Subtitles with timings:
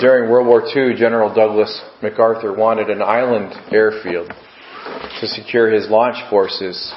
[0.00, 4.32] during World War II, General Douglas MacArthur wanted an island airfield
[5.20, 6.92] to secure his launch forces,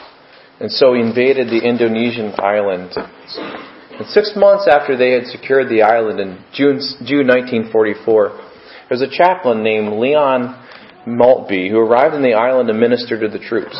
[0.59, 2.91] and so he invaded the Indonesian island.
[2.95, 8.45] And six months after they had secured the island in June, June 1944, there
[8.89, 10.63] was a chaplain named Leon
[11.05, 13.75] Maltby who arrived on the island to minister to the troops.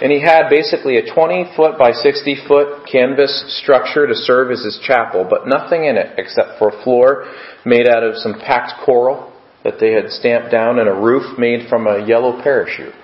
[0.00, 4.64] And he had basically a 20 foot by 60 foot canvas structure to serve as
[4.64, 7.30] his chapel, but nothing in it except for a floor
[7.66, 9.30] made out of some packed coral
[9.62, 12.94] that they had stamped down and a roof made from a yellow parachute.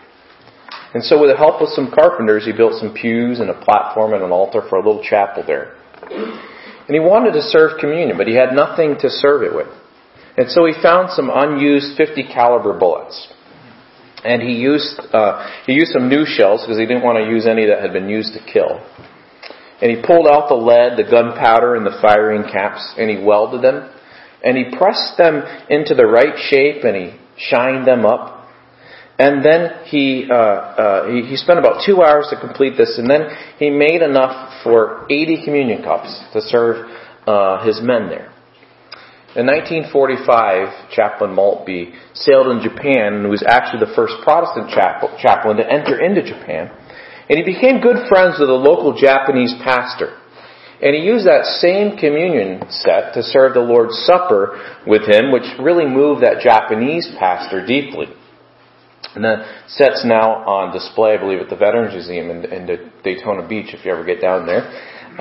[0.94, 4.14] And so with the help of some carpenters, he built some pews and a platform
[4.14, 5.76] and an altar for a little chapel there.
[6.08, 9.68] And he wanted to serve communion, but he had nothing to serve it with.
[10.38, 13.28] And so he found some unused 50 caliber bullets
[14.26, 17.46] and he used uh, he used some new shells because he didn't want to use
[17.46, 18.82] any that had been used to kill.
[19.80, 23.62] And he pulled out the lead, the gunpowder, and the firing caps, and he welded
[23.62, 23.92] them,
[24.42, 28.48] and he pressed them into the right shape, and he shined them up.
[29.18, 33.08] And then he, uh, uh, he, he spent about two hours to complete this, and
[33.08, 36.86] then he made enough for 80 communion cups to serve
[37.26, 38.32] uh, his men there.
[39.36, 45.66] In 1945, Chaplain Maltby sailed in Japan and was actually the first Protestant chaplain to
[45.68, 46.72] enter into Japan.
[47.28, 50.16] And he became good friends with a local Japanese pastor.
[50.80, 54.56] And he used that same communion set to serve the Lord's Supper
[54.86, 58.06] with him, which really moved that Japanese pastor deeply.
[59.14, 63.46] And the set's now on display, I believe, at the Veterans Museum in, in Daytona
[63.46, 64.64] Beach, if you ever get down there,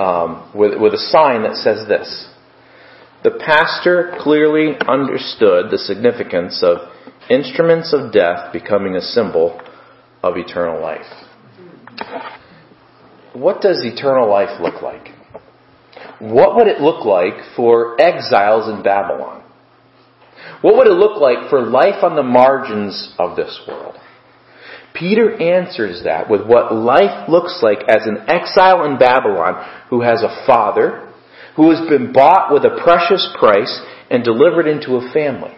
[0.00, 2.32] um, with, with a sign that says this
[3.26, 6.76] the pastor clearly understood the significance of
[7.28, 9.60] instruments of death becoming a symbol
[10.22, 11.10] of eternal life.
[13.32, 15.08] What does eternal life look like?
[16.20, 19.42] What would it look like for exiles in Babylon?
[20.62, 23.96] What would it look like for life on the margins of this world?
[24.94, 30.22] Peter answers that with what life looks like as an exile in Babylon who has
[30.22, 31.05] a father,
[31.56, 33.80] who has been bought with a precious price
[34.10, 35.56] and delivered into a family.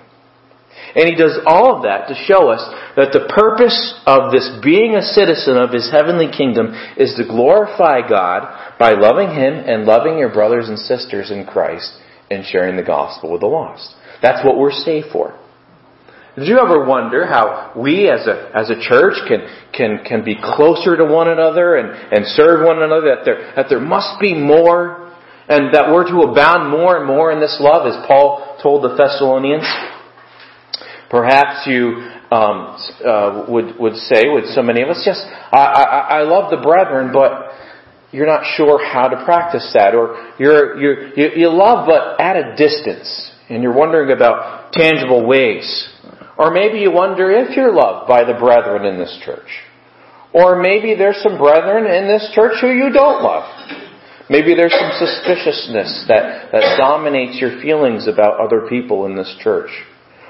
[0.95, 2.63] And he does all of that to show us
[2.97, 3.77] that the purpose
[4.07, 9.29] of this being a citizen of his heavenly kingdom is to glorify God by loving
[9.29, 11.93] him and loving your brothers and sisters in Christ
[12.31, 13.95] and sharing the gospel with the lost.
[14.23, 15.39] That's what we're saved for.
[16.39, 20.37] Did you ever wonder how we as a, as a church can, can, can be
[20.41, 23.17] closer to one another and, and serve one another?
[23.17, 25.08] That there, that there must be more
[25.49, 28.95] and that we're to abound more and more in this love, as Paul told the
[28.97, 29.65] Thessalonians.
[31.11, 36.19] Perhaps you um, uh, would would say with so many of us, yes, I, I,
[36.21, 37.55] I love the brethren, but
[38.13, 42.37] you're not sure how to practice that, or you're, you're you, you love but at
[42.37, 45.89] a distance, and you're wondering about tangible ways,
[46.37, 49.49] or maybe you wonder if you're loved by the brethren in this church,
[50.35, 53.49] or maybe there's some brethren in this church who you don't love.
[54.31, 59.71] Maybe there's some suspiciousness that, that dominates your feelings about other people in this church.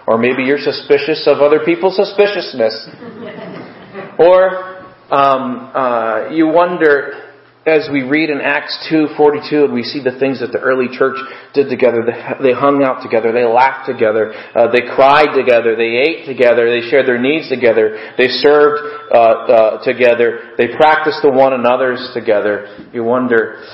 [0.06, 2.88] Or maybe you're suspicious of other people's suspiciousness.
[4.18, 4.78] or
[5.10, 7.32] um, uh, you wonder,
[7.66, 11.16] as we read in Acts 2:42, and we see the things that the early church
[11.54, 12.04] did together.
[12.40, 16.88] They, hung out together, they laughed together, uh, they cried together, they ate together, they
[16.88, 18.80] shared their needs together, they served
[19.12, 22.88] uh, uh together, they practiced the one another's together.
[22.92, 23.64] You wonder,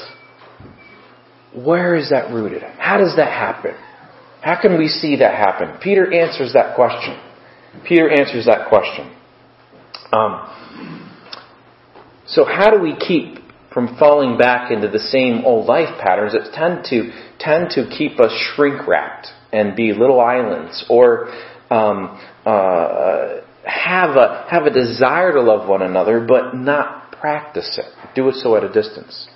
[1.55, 2.63] where is that rooted?
[2.63, 3.75] How does that happen?
[4.43, 5.79] How can we see that happen?
[5.81, 7.19] Peter answers that question.
[7.87, 9.15] Peter answers that question.
[10.13, 10.51] Um,
[12.27, 13.39] so how do we keep
[13.73, 18.21] from falling back into the same old life patterns that tend to tend to keep
[18.21, 21.29] us shrink wrapped and be little islands, or
[21.71, 28.15] um, uh, have a have a desire to love one another but not practice it,
[28.15, 29.29] do it so at a distance.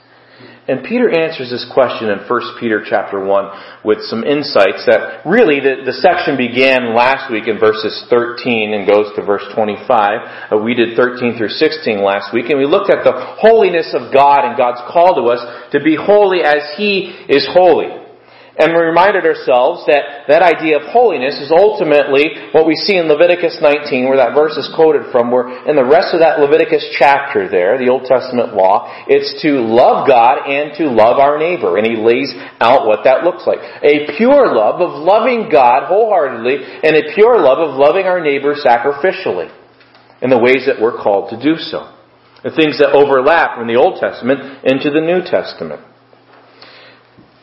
[0.68, 5.64] And Peter answers this question in 1 Peter chapter 1 with some insights that really
[5.64, 9.88] the, the section began last week in verses 13 and goes to verse 25.
[10.52, 14.12] Uh, we did 13 through 16 last week and we looked at the holiness of
[14.12, 15.40] God and God's call to us
[15.72, 17.97] to be holy as He is holy.
[18.58, 23.06] And we reminded ourselves that that idea of holiness is ultimately what we see in
[23.06, 26.82] Leviticus 19, where that verse is quoted from, where in the rest of that Leviticus
[26.98, 31.78] chapter there, the Old Testament law, it's to love God and to love our neighbor.
[31.78, 33.62] And he lays out what that looks like.
[33.62, 38.58] A pure love of loving God wholeheartedly and a pure love of loving our neighbor
[38.58, 39.54] sacrificially
[40.20, 41.94] in the ways that we're called to do so.
[42.42, 45.87] The things that overlap from the Old Testament into the New Testament.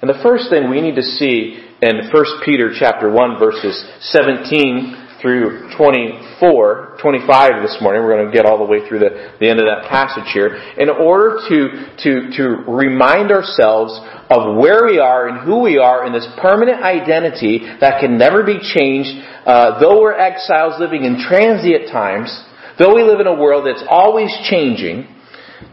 [0.05, 3.73] And the first thing we need to see in 1 Peter chapter 1 verses
[4.13, 8.03] 17 through 24, 25 this morning.
[8.03, 10.61] We're going to get all the way through the, the end of that passage here.
[10.77, 11.57] In order to,
[12.05, 13.97] to, to remind ourselves
[14.29, 18.43] of where we are and who we are in this permanent identity that can never
[18.43, 19.09] be changed,
[19.47, 22.29] uh, though we're exiles living in transient times,
[22.77, 25.14] though we live in a world that's always changing,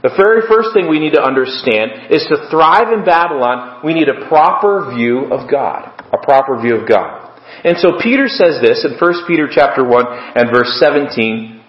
[0.02, 4.08] the very first thing we need to understand is to thrive in Babylon, we need
[4.08, 5.90] a proper view of God.
[6.12, 7.30] A proper view of God.
[7.64, 10.06] And so Peter says this in 1 Peter chapter 1
[10.36, 11.60] and verse 17,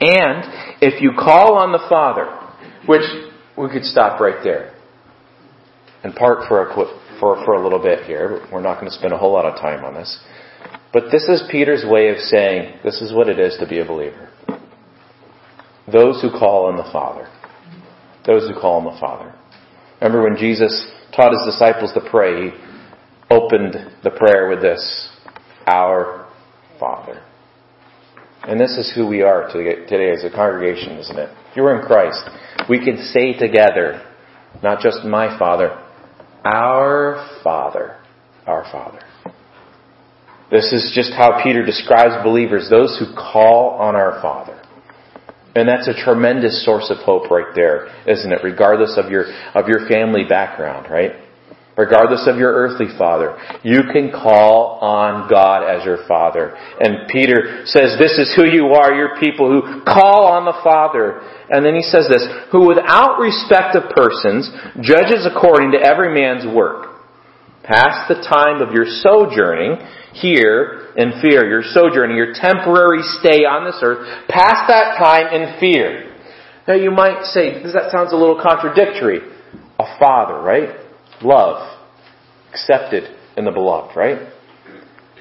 [0.00, 0.44] and
[0.80, 2.26] if you call on the Father,
[2.86, 3.04] which
[3.56, 4.74] we could stop right there
[6.02, 6.74] and park for a,
[7.20, 8.46] for, for a little bit here.
[8.52, 10.18] We're not going to spend a whole lot of time on this.
[10.92, 13.84] But this is Peter's way of saying this is what it is to be a
[13.84, 14.28] believer.
[15.90, 17.28] Those who call on the Father.
[18.26, 19.34] Those who call on the Father.
[20.00, 22.56] Remember when Jesus taught his disciples to pray, he
[23.30, 25.10] opened the prayer with this
[25.66, 26.28] Our
[26.78, 27.22] Father.
[28.46, 31.30] And this is who we are today as a congregation, isn't it?
[31.50, 32.20] If you're in Christ,
[32.68, 34.02] we can say together,
[34.62, 35.80] not just my Father,
[36.44, 37.96] our Father.
[38.46, 39.00] Our Father.
[40.50, 44.60] This is just how Peter describes believers, those who call on our Father.
[45.54, 48.40] And that's a tremendous source of hope right there, isn't it?
[48.42, 51.12] Regardless of your, of your family background, right?
[51.76, 53.36] regardless of your earthly father.
[53.62, 56.54] You can call on God as your father.
[56.80, 61.20] And Peter says, this is who you are, you're people who call on the Father.
[61.50, 64.50] And then he says this, who without respect of persons
[64.80, 66.93] judges according to every man's work.
[67.64, 69.80] Past the time of your sojourning
[70.12, 75.58] here in fear, your sojourning, your temporary stay on this earth, past that time in
[75.58, 76.14] fear.
[76.68, 79.20] Now you might say, that sounds a little contradictory.
[79.78, 80.84] A father, right?
[81.22, 81.78] love,
[82.52, 83.04] accepted
[83.36, 84.28] in the beloved, right?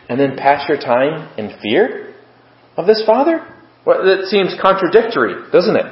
[0.10, 2.14] And then pass your time in fear
[2.78, 3.48] of this Father?
[3.86, 5.86] Well, that seems contradictory, doesn't it?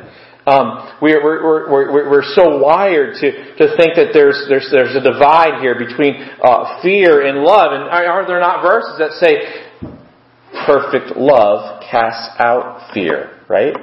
[0.45, 3.29] Um, we're, we're, we're, we're, so wired to,
[3.61, 7.73] to think that there's, there's, there's a divide here between uh, fear and love.
[7.73, 9.37] And are there not verses that say,
[10.65, 13.75] perfect love casts out fear, right?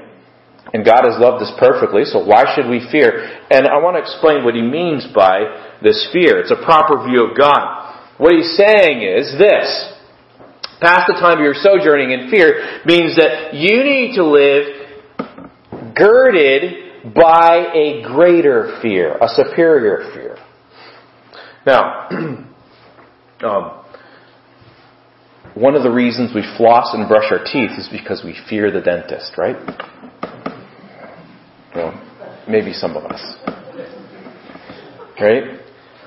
[0.75, 3.25] And God has loved us perfectly, so why should we fear?
[3.51, 6.43] And I want to explain what he means by this fear.
[6.43, 8.19] It's a proper view of God.
[8.19, 9.95] What he's saying is this.
[10.83, 14.88] Past the time of your sojourning in fear means that you need to live
[15.99, 20.37] girded by a greater fear, a superior fear.
[21.67, 22.09] Now,
[23.43, 23.85] um,
[25.55, 28.81] one of the reasons we floss and brush our teeth is because we fear the
[28.81, 29.57] dentist, right?
[31.75, 32.01] Well,
[32.49, 33.37] maybe some of us.
[35.21, 35.61] Right?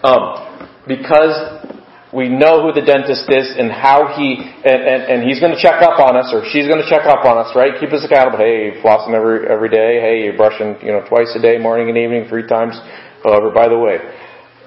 [0.03, 1.80] Um, because
[2.13, 5.61] we know who the dentist is and how he, and, and, and he's going to
[5.61, 7.71] check up on us or she's going to check up on us, right?
[7.79, 8.37] Keep us accountable.
[8.37, 10.03] Hey, flossing every, every day.
[10.03, 12.75] Hey, you're brushing, you know, twice a day, morning and evening, three times.
[13.23, 13.99] However, by the way,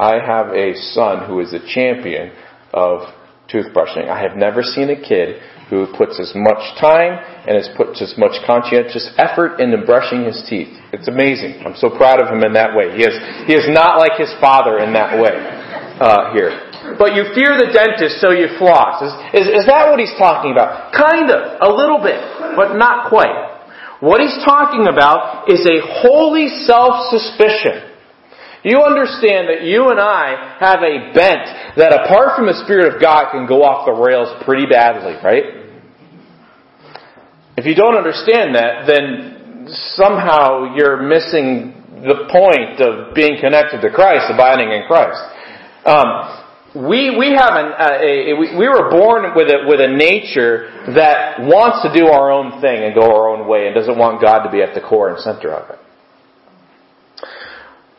[0.00, 2.32] I have a son who is a champion
[2.72, 3.12] of
[3.52, 4.08] toothbrushing.
[4.08, 5.36] I have never seen a kid
[5.68, 10.42] who puts as much time and has put as much conscientious effort into brushing his
[10.48, 10.72] teeth.
[10.92, 11.60] It's amazing.
[11.64, 12.96] I'm so proud of him in that way.
[12.96, 15.36] He is, he is not like his father in that way
[16.00, 16.73] uh, here.
[16.98, 19.02] But you fear the dentist, so you floss.
[19.02, 19.12] Is,
[19.44, 20.92] is, is that what he's talking about?
[20.92, 22.20] Kind of, a little bit,
[22.56, 23.52] but not quite.
[24.00, 27.94] What he's talking about is a holy self-suspicion
[28.64, 33.00] you understand that you and I have a bent that apart from the Spirit of
[33.00, 35.68] God can go off the rails pretty badly, right?
[37.60, 39.68] If you don't understand that, then
[40.00, 41.76] somehow you're missing
[42.08, 45.20] the point of being connected to Christ, abiding in Christ.
[45.84, 46.43] Um,
[46.74, 50.70] we we have an, uh, a, a, we were born with a with a nature
[50.94, 54.20] that wants to do our own thing and go our own way and doesn't want
[54.20, 55.78] God to be at the core and center of it.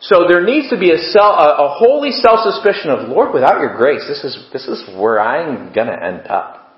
[0.02, 3.76] So there needs to be a, self, a, a holy self-suspicion of, Lord, without your
[3.76, 6.78] grace, this is, this is where I'm gonna end up.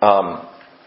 [0.00, 0.46] Um,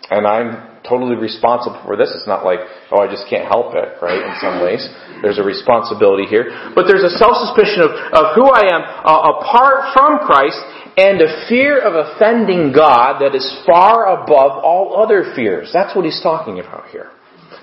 [0.10, 2.13] and I'm totally responsible for this.
[2.13, 2.60] It's not like,
[2.92, 4.22] oh, I just can't help it, right?
[4.22, 4.82] In some ways,
[5.22, 6.50] there's a responsibility here.
[6.74, 10.60] But there's a self-suspicion of, of who I am uh, apart from Christ
[10.98, 15.72] and a fear of offending God that is far above all other fears.
[15.74, 17.12] That's what he's talking about here.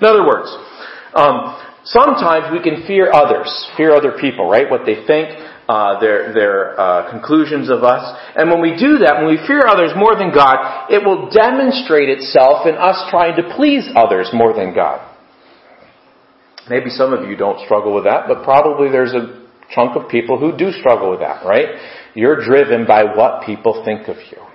[0.01, 0.51] In other words,
[1.15, 4.71] um, Sometimes we can fear others, fear other people, right?
[4.71, 5.35] What they think,
[5.73, 8.05] uh, their their uh, conclusions of us.
[8.37, 12.11] And when we do that, when we fear others more than God, it will demonstrate
[12.11, 15.01] itself in us trying to please others more than God.
[16.69, 20.39] Maybe some of you don't struggle with that, but probably there's a chunk of people
[20.39, 21.69] who do struggle with that, right?
[22.15, 24.52] You're driven by what people think of you.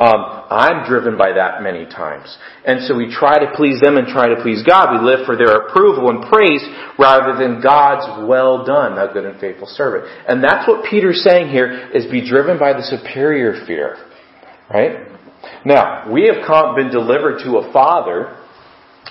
[0.00, 2.36] Um, I'm driven by that many times.
[2.64, 4.96] And so we try to please them and try to please God.
[4.96, 6.64] We live for their approval and praise
[6.98, 10.08] rather than God's well done, thou good and faithful servant.
[10.26, 13.96] And that's what Peter's saying here is be driven by the superior fear.
[14.72, 15.06] Right?
[15.66, 18.36] Now, we have been delivered to a Father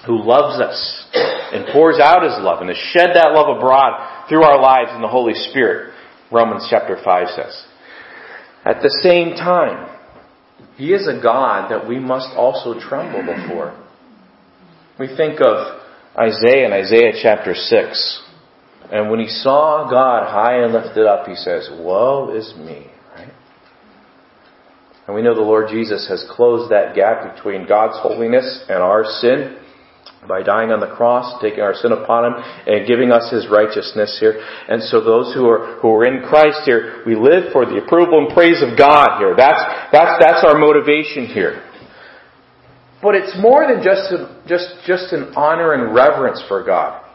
[0.08, 4.44] who loves us and pours out His love and has shed that love abroad through
[4.44, 5.94] our lives in the Holy Spirit.
[6.32, 7.66] Romans chapter 5 says.
[8.66, 9.99] At the same time,
[10.78, 13.78] He is a God that we must also tremble before.
[15.00, 15.82] We think of
[16.18, 18.24] Isaiah in Isaiah chapter 6.
[18.92, 22.88] And when he saw God high and lifted up, he says, Woe is me.
[23.16, 23.32] Right?
[25.06, 29.06] And we know the Lord Jesus has closed that gap between God's holiness and our
[29.06, 29.58] sin
[30.28, 32.34] by dying on the cross, taking our sin upon him,
[32.68, 34.38] and giving us his righteousness here.
[34.68, 38.20] And so those who are who are in Christ here, we live for the approval
[38.20, 39.34] and praise of God here.
[39.36, 39.60] That's
[39.92, 41.66] that's that's our motivation here.
[43.02, 47.06] But it's more than just a, just just an honor and reverence for God.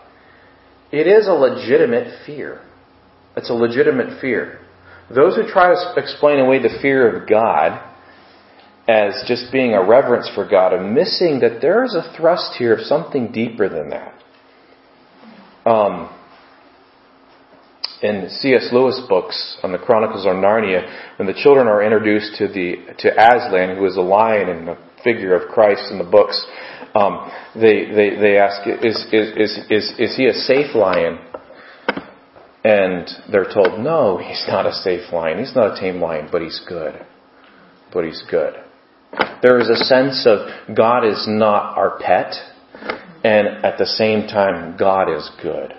[0.90, 2.62] It is a legitimate fear.
[3.36, 4.60] It's a legitimate fear.
[5.14, 7.93] Those who try to explain away the fear of God
[8.86, 12.74] as just being a reverence for God and missing that there is a thrust here
[12.74, 14.22] of something deeper than that.
[15.64, 16.10] Um,
[18.02, 18.68] in C.S.
[18.70, 23.08] Lewis books on the Chronicles of Narnia, when the children are introduced to the to
[23.10, 26.44] Aslan, who is a lion and the figure of Christ in the books,
[26.94, 31.18] um, they, they they ask, is, is is is is he a safe lion?
[32.62, 35.38] And they're told, no, he's not a safe lion.
[35.38, 36.94] He's not a tame lion, but he's good.
[37.92, 38.54] But he's good.
[39.42, 42.34] There is a sense of God is not our pet,
[43.22, 45.72] and at the same time, God is good.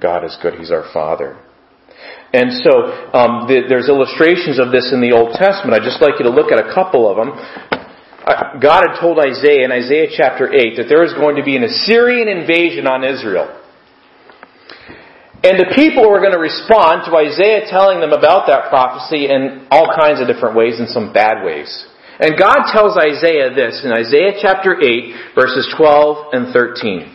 [0.00, 0.54] God is good.
[0.54, 1.38] He's our Father.
[2.32, 2.72] And so
[3.16, 5.74] um, the, there's illustrations of this in the Old Testament.
[5.74, 7.32] I'd just like you to look at a couple of them.
[8.60, 11.64] God had told Isaiah in Isaiah chapter 8 that there was going to be an
[11.64, 13.48] Assyrian invasion on Israel.
[15.40, 19.64] And the people were going to respond to Isaiah telling them about that prophecy in
[19.70, 21.70] all kinds of different ways, in some bad ways.
[22.18, 27.14] And God tells Isaiah this in Isaiah chapter 8, verses 12 and 13.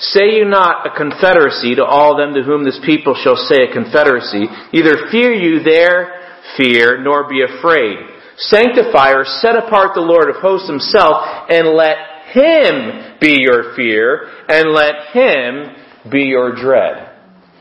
[0.00, 3.72] Say you not a confederacy to all them to whom this people shall say a
[3.72, 6.26] confederacy, neither fear you their
[6.56, 7.98] fear, nor be afraid.
[8.36, 11.96] Sanctify or set apart the Lord of hosts himself, and let
[12.32, 17.14] him be your fear, and let him be your dread.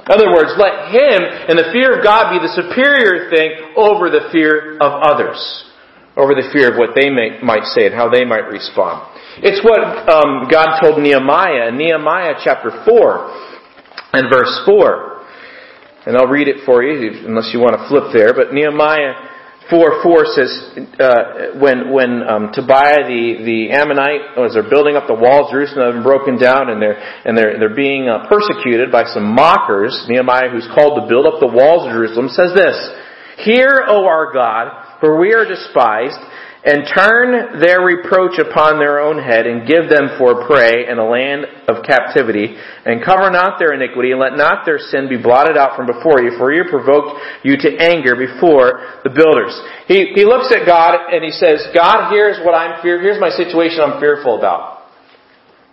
[0.08, 4.10] In other words, let him and the fear of God be the superior thing over
[4.10, 5.69] the fear of others
[6.20, 9.08] over the fear of what they may, might say and how they might respond.
[9.40, 9.80] It's what
[10.12, 16.12] um, God told Nehemiah in Nehemiah chapter 4 and verse 4.
[16.12, 18.36] And I'll read it for you, unless you want to flip there.
[18.36, 19.16] But Nehemiah
[19.72, 20.52] 4 4 says,
[21.00, 25.56] uh, when, when um, Tobiah the, the Ammonite, as they're building up the walls, of
[25.56, 30.50] Jerusalem broken down and they're, and they're, they're being uh, persecuted by some mockers, Nehemiah,
[30.50, 32.76] who's called to build up the walls of Jerusalem, says this,
[33.46, 36.20] Hear, O our God, for we are despised,
[36.60, 41.08] and turn their reproach upon their own head, and give them for prey in a
[41.08, 42.52] land of captivity,
[42.86, 46.22] and cover not their iniquity, and let not their sin be blotted out from before
[46.22, 49.56] you, for you provoked you to anger before the builders.
[49.88, 53.32] He, he looks at God and he says, God, here's what I'm fear, here's my
[53.32, 54.80] situation I'm fearful about.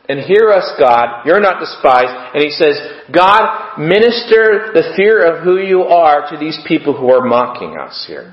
[0.09, 2.15] And hear us, God, you're not despised.
[2.33, 2.79] And he says,
[3.13, 8.05] God, minister the fear of who you are to these people who are mocking us
[8.07, 8.31] here.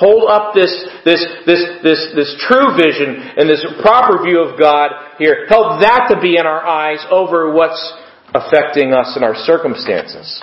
[0.00, 0.72] Hold up this,
[1.04, 4.88] this, this, this, this true vision and this proper view of God
[5.18, 5.44] here.
[5.46, 7.92] Help that to be in our eyes over what's
[8.32, 10.42] affecting us in our circumstances.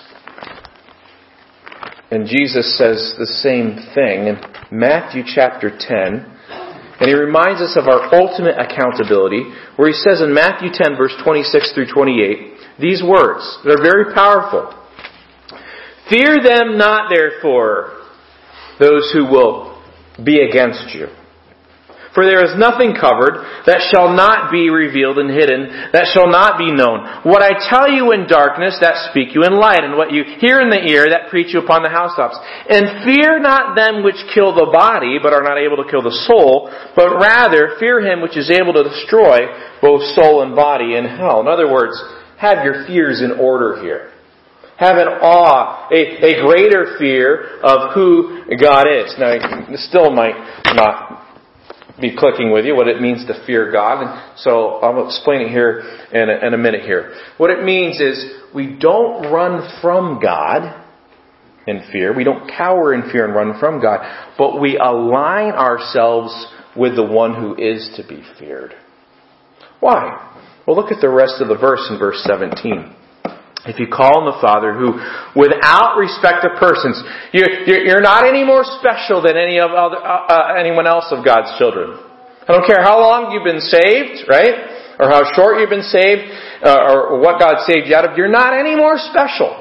[2.11, 4.37] And Jesus says the same thing in
[4.69, 6.37] Matthew chapter 10.
[6.99, 9.41] And he reminds us of our ultimate accountability,
[9.75, 13.41] where he says in Matthew 10, verse 26 through 28, these words.
[13.65, 14.69] They're very powerful.
[16.09, 17.96] Fear them not, therefore,
[18.79, 19.81] those who will
[20.23, 21.07] be against you.
[22.17, 26.57] For there is nothing covered that shall not be revealed and hidden, that shall not
[26.57, 27.05] be known.
[27.21, 30.57] What I tell you in darkness, that speak you in light, and what you hear
[30.57, 32.41] in the ear, that preach you upon the housetops.
[32.73, 36.25] And fear not them which kill the body, but are not able to kill the
[36.25, 39.45] soul, but rather fear him which is able to destroy
[39.77, 41.45] both soul and body in hell.
[41.45, 42.01] In other words,
[42.41, 44.16] have your fears in order here
[44.77, 49.15] have an awe, a, a greater fear of who God is.
[49.17, 51.25] Now, this still might not
[51.99, 55.49] be clicking with you what it means to fear God, and so I'll explain it
[55.49, 55.81] here
[56.13, 57.15] in a, in a minute here.
[57.37, 60.85] What it means is we don't run from God,
[61.67, 62.15] in fear.
[62.15, 63.99] We don't cower in fear and run from God,
[64.37, 68.73] but we align ourselves with the one who is to be feared.
[69.79, 70.33] Why?
[70.65, 72.95] Well, look at the rest of the verse in verse 17.
[73.67, 74.95] If you call on the Father who,
[75.35, 76.97] without respect of persons,
[77.35, 81.23] you're, you're not any more special than any of other, uh, uh, anyone else of
[81.23, 81.99] God's children.
[82.47, 84.95] I don't care how long you've been saved, right?
[85.03, 86.31] Or how short you've been saved,
[86.63, 88.17] uh, or what God saved you out of.
[88.17, 89.51] You're not any more special.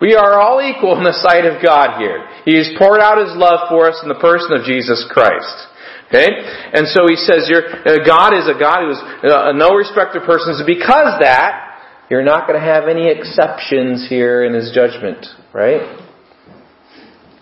[0.00, 2.24] We are all equal in the sight of God here.
[2.48, 5.68] He has poured out His love for us in the person of Jesus Christ.
[6.10, 6.26] Okay?
[6.26, 10.26] And so he says, uh, God is a God who is uh, no respect of
[10.26, 10.58] persons.
[10.66, 11.69] Because that,
[12.10, 15.24] you're not going to have any exceptions here in his judgment,
[15.54, 15.98] right?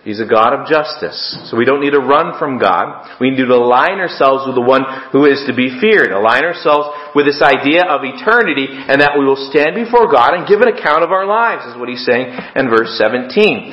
[0.04, 1.16] He's a God of justice.
[1.50, 3.16] So we don't need to run from God.
[3.20, 6.12] We need to align ourselves with the one who is to be feared.
[6.12, 10.46] Align ourselves with this idea of eternity and that we will stand before God and
[10.46, 13.72] give an account of our lives, is what he's saying in verse 17.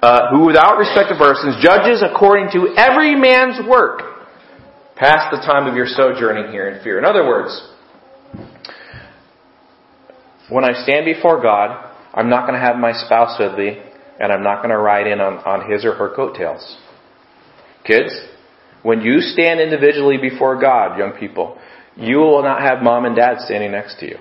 [0.00, 4.24] Uh, who without respect of persons judges according to every man's work
[4.96, 6.96] past the time of your sojourning here in fear.
[6.96, 7.52] In other words,
[10.50, 13.80] when I stand before God, I'm not going to have my spouse with me,
[14.18, 16.76] and I'm not going to ride in on, on his or her coattails.
[17.84, 18.12] Kids,
[18.82, 21.58] when you stand individually before God, young people,
[21.96, 24.16] you will not have mom and dad standing next to you.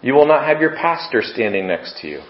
[0.00, 2.20] You will not have your pastor standing next to you.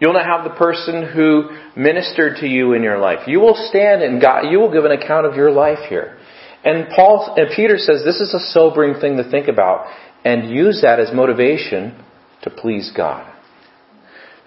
[0.00, 3.20] You'll not have the person who ministered to you in your life.
[3.26, 6.18] You will stand and God, you will give an account of your life here.
[6.64, 9.86] And Paul and Peter says this is a sobering thing to think about
[10.24, 12.02] and use that as motivation
[12.42, 13.28] to please God.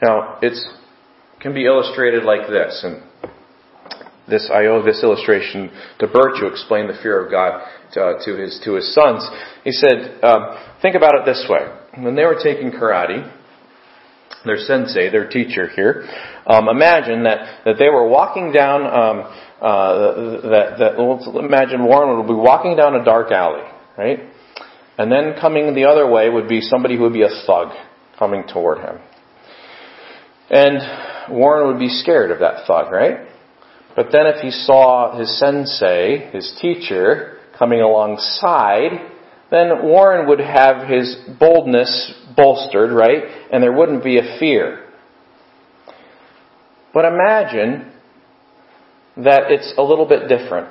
[0.02, 0.58] Now, it
[1.42, 3.04] can be illustrated like this, and
[4.28, 7.62] this I owe this illustration to Bert to explain the fear of God
[7.94, 9.28] to, uh, to his to his sons.
[9.64, 13.30] He said, um, "Think about it this way: when they were taking karate,
[14.46, 16.08] their sensei, their teacher here,
[16.48, 22.18] um, imagine that that they were walking down." Um, uh, that, that let's imagine Warren
[22.18, 23.64] would be walking down a dark alley,
[23.98, 24.20] right?
[24.98, 27.70] And then coming the other way would be somebody who would be a thug
[28.20, 29.00] coming toward him.
[30.50, 33.28] And Warren would be scared of that thug, right?
[33.96, 38.92] But then if he saw his sensei, his teacher, coming alongside,
[39.50, 43.24] then Warren would have his boldness bolstered, right?
[43.52, 44.85] And there wouldn't be a fear.
[46.96, 47.92] But imagine
[49.18, 50.70] that it's a little bit different.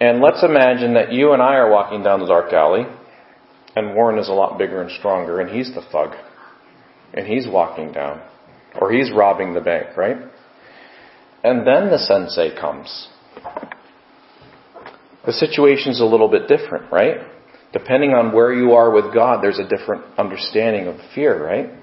[0.00, 2.84] And let's imagine that you and I are walking down the dark alley,
[3.76, 6.14] and Warren is a lot bigger and stronger, and he's the thug.
[7.12, 8.22] And he's walking down.
[8.80, 10.16] Or he's robbing the bank, right?
[11.44, 13.08] And then the sensei comes.
[15.26, 17.18] The situation's a little bit different, right?
[17.74, 21.79] Depending on where you are with God, there's a different understanding of fear, right?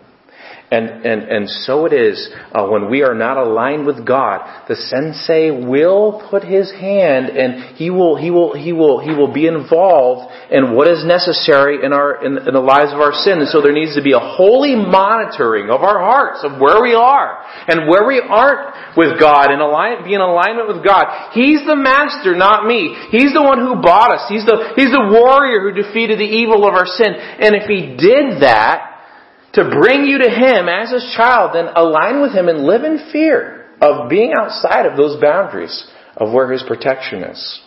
[0.69, 4.67] And, and, and so it is uh, when we are not aligned with God.
[4.67, 9.31] The sensei will put his hand and he will, he will, he will, he will
[9.31, 13.39] be involved in what is necessary in our, in, in the lives of our sin.
[13.39, 16.91] And so there needs to be a holy monitoring of our hearts, of where we
[16.91, 17.39] are
[17.71, 21.31] and where we aren't with God and align, be in alignment with God.
[21.31, 22.91] He's the master, not me.
[23.07, 24.27] He's the one who bought us.
[24.27, 27.15] He's the, he's the warrior who defeated the evil of our sin.
[27.15, 28.96] And if he did that,
[29.57, 33.09] to bring you to Him as His child, then align with Him and live in
[33.11, 37.61] fear of being outside of those boundaries of where His protection is.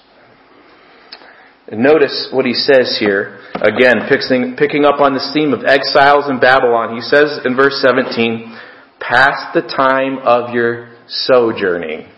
[1.72, 6.96] Notice what he says here, again, picking, up on this theme of exiles in Babylon.
[6.96, 8.58] He says in verse 17,
[8.98, 12.08] Past the time of your sojourning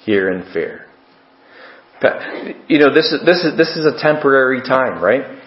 [0.00, 0.86] here in fear.
[2.68, 5.40] You know, this is, this is, this is a temporary time, right?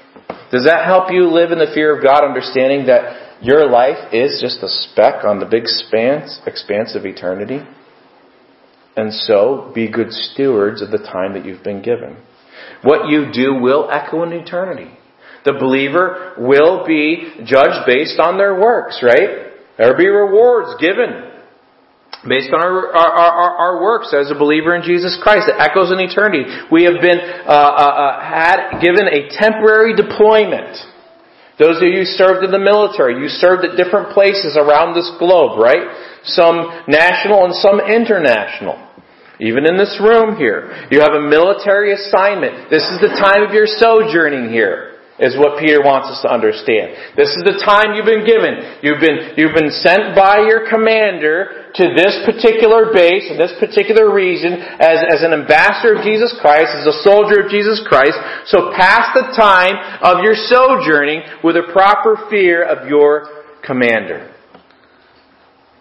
[0.52, 4.40] Does that help you live in the fear of God, understanding that your life is
[4.42, 7.60] just a speck on the big expanse, expanse of eternity.
[8.96, 12.18] And so, be good stewards of the time that you've been given.
[12.84, 14.92] What you do will echo in eternity.
[15.46, 19.56] The believer will be judged based on their works, right?
[19.78, 21.30] There will be rewards given
[22.28, 25.48] based on our, our, our, our, works as a believer in Jesus Christ.
[25.48, 26.44] It echoes in eternity.
[26.70, 30.76] We have been uh, uh, uh had given a temporary deployment.
[31.60, 35.12] Those of you who served in the military, you served at different places around this
[35.20, 35.84] globe, right?
[36.24, 38.80] Some national and some international.
[39.44, 42.72] Even in this room here, you have a military assignment.
[42.72, 46.96] This is the time of your sojourning here is what Peter wants us to understand.
[47.20, 48.80] This is the time you've been given.
[48.80, 54.14] You've been, you've been sent by your commander to this particular base and this particular
[54.14, 58.18] region as, as an ambassador of Jesus Christ, as a soldier of Jesus Christ.
[58.48, 64.34] So pass the time of your sojourning with a proper fear of your commander.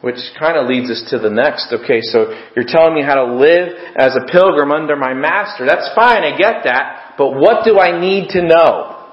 [0.01, 1.73] Which kind of leads us to the next.
[1.73, 5.67] Okay, so you're telling me how to live as a pilgrim under my master.
[5.67, 7.15] That's fine, I get that.
[7.19, 9.13] But what do I need to know?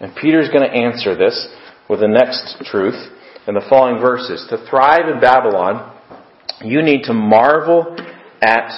[0.00, 1.46] And Peter's going to answer this
[1.88, 2.98] with the next truth
[3.50, 4.46] in the following verses.
[4.48, 5.92] To thrive in Babylon,
[6.62, 7.96] you need to marvel
[8.40, 8.70] at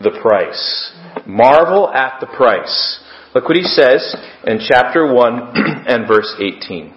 [0.00, 0.92] the price.
[1.24, 3.00] Marvel at the price.
[3.34, 4.04] Look what he says
[4.44, 5.52] in chapter 1
[5.88, 6.92] and verse 18.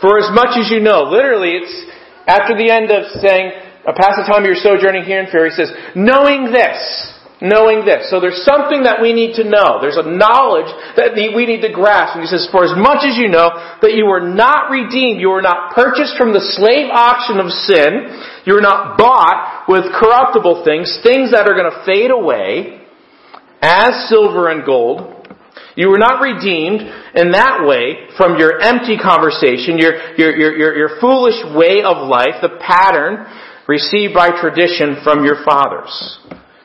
[0.00, 1.86] For as much as you know, literally it's
[2.26, 3.52] after the end of saying,
[3.86, 8.10] pass the time of your sojourning here in fear, he says, knowing this, knowing this.
[8.10, 9.78] So there's something that we need to know.
[9.78, 12.18] There's a knowledge that we need to grasp.
[12.18, 13.50] And he says, for as much as you know
[13.82, 18.10] that you were not redeemed, you were not purchased from the slave auction of sin,
[18.42, 22.82] you were not bought with corruptible things, things that are going to fade away,
[23.62, 25.18] as silver and gold,
[25.78, 26.80] you were not redeemed
[27.14, 32.42] in that way from your empty conversation, your, your, your, your, foolish way of life,
[32.42, 33.26] the pattern
[33.68, 36.18] received by tradition from your fathers.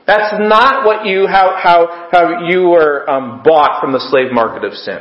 [0.06, 4.66] That's not what you, how, how, how you were um, bought from the slave market
[4.66, 5.00] of sin.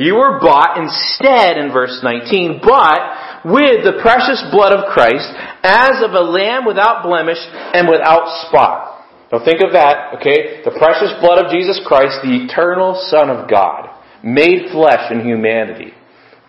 [0.00, 5.28] You were bought instead in verse 19, but with the precious blood of Christ
[5.60, 7.36] as of a lamb without blemish
[7.76, 9.04] and without spot.
[9.30, 10.64] Now think of that, okay?
[10.64, 13.92] The precious blood of Jesus Christ, the eternal Son of God,
[14.24, 15.92] made flesh in humanity.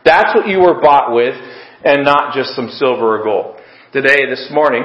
[0.03, 1.35] That's what you were bought with,
[1.83, 3.57] and not just some silver or gold.
[3.93, 4.83] Today, this morning,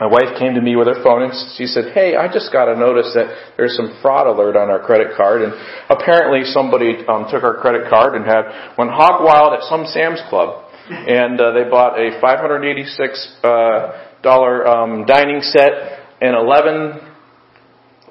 [0.00, 2.72] my wife came to me with her phone and she said, Hey, I just got
[2.72, 5.52] a notice that there's some fraud alert on our credit card and
[5.92, 10.24] apparently somebody um, took our credit card and had went hog wild at some Sam's
[10.32, 15.70] Club and uh, they bought a $586 uh, dollar um, dining set
[16.20, 17.00] and eleven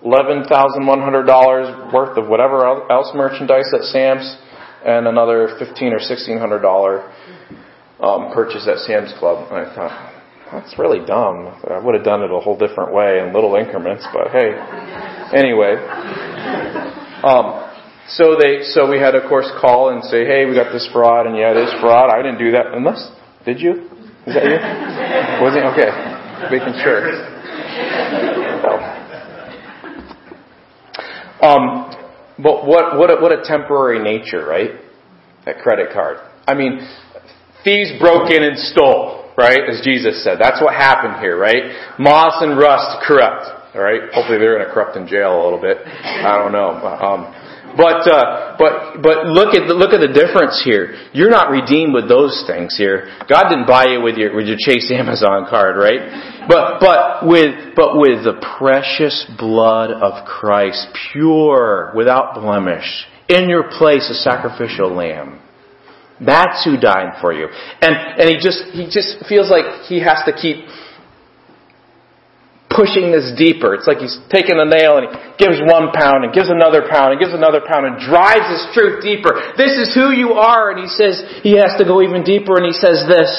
[0.03, 4.37] eleven thousand one hundred dollars worth of whatever else merchandise at Sam's,
[4.85, 7.11] and another fifteen or sixteen hundred dollar
[7.99, 9.51] um, purchase at Sam's Club.
[9.51, 10.18] And I thought
[10.51, 11.47] that's really dumb.
[11.69, 14.53] I would have done it a whole different way in little increments, but hey.
[15.33, 15.75] Anyway,
[17.23, 17.69] um,
[18.07, 21.27] so they so we had of course call and say, hey, we got this fraud,
[21.27, 22.09] and yeah, it is fraud.
[22.09, 22.73] I didn't do that.
[22.73, 23.11] Unless
[23.45, 23.89] did you?
[24.25, 24.57] Is that you?
[25.43, 25.91] Was it okay?
[26.51, 27.39] Making sure.
[31.41, 31.95] Um,
[32.37, 34.71] but what, what, a, what a temporary nature, right?
[35.45, 36.17] That credit card.
[36.45, 36.85] I mean,
[37.63, 39.63] thieves broke in and stole, right?
[39.63, 40.35] As Jesus said.
[40.35, 41.95] That's what happened here, right?
[41.97, 44.11] Moss and rust corrupt, alright?
[44.11, 45.79] Hopefully they're going to corrupt in jail a little bit.
[45.87, 46.75] I don't know.
[46.75, 47.31] Um,
[47.77, 50.97] but uh, but but look at the, look at the difference here.
[51.13, 53.07] You're not redeemed with those things here.
[53.29, 56.47] God didn't buy you with your with your Chase Amazon card, right?
[56.49, 63.69] But but with but with the precious blood of Christ, pure, without blemish, in your
[63.69, 65.38] place, a sacrificial lamb.
[66.19, 67.47] That's who died for you.
[67.81, 70.67] And and he just he just feels like he has to keep
[72.69, 73.73] pushing this deeper.
[73.73, 77.11] It's like he's taking a nail and he gives one pound and gives another pound
[77.11, 79.57] and gives another pound and drives this truth deeper.
[79.57, 80.69] This is who you are.
[80.71, 83.31] And he says, he has to go even deeper and he says this,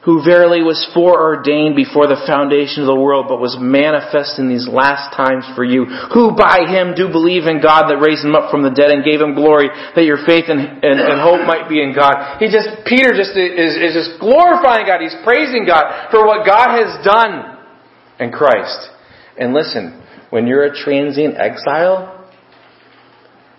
[0.00, 4.64] who verily was foreordained before the foundation of the world, but was manifest in these
[4.64, 5.84] last times for you,
[6.16, 9.04] who by him do believe in God that raised him up from the dead and
[9.04, 12.40] gave him glory, that your faith and, and, and hope might be in God.
[12.40, 15.04] He just, Peter just is, is just glorifying God.
[15.04, 17.60] He's praising God for what God has done
[18.16, 18.88] in Christ.
[19.36, 20.00] And listen,
[20.32, 22.24] when you're a transient exile,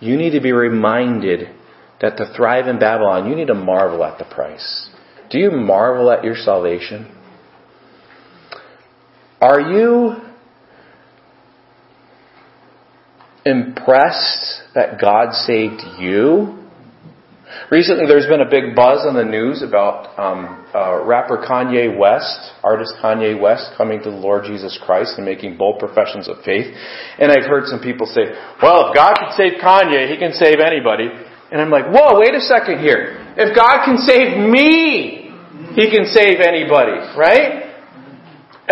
[0.02, 1.54] you need to be reminded
[2.02, 4.90] that to thrive in Babylon, you need to marvel at the price.
[5.32, 7.10] Do you marvel at your salvation?
[9.40, 10.16] Are you
[13.46, 16.58] impressed that God saved you?
[17.70, 22.52] Recently, there's been a big buzz on the news about um, uh, rapper Kanye West,
[22.62, 26.66] artist Kanye West, coming to the Lord Jesus Christ and making bold professions of faith.
[27.18, 30.60] And I've heard some people say, "Well, if God can save Kanye, He can save
[30.60, 31.08] anybody."
[31.50, 33.16] And I'm like, "Whoa, wait a second here.
[33.36, 35.21] If God can save me,
[35.74, 37.72] He can save anybody, right?"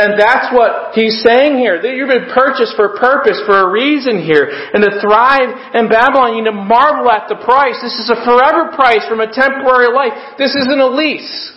[0.01, 1.83] And that's what he's saying here.
[1.83, 4.47] That you've been purchased for purpose, for a reason here.
[4.49, 7.75] And to thrive in Babylon, you need to marvel at the price.
[7.83, 10.39] This is a forever price from a temporary life.
[10.39, 11.53] This isn't a lease.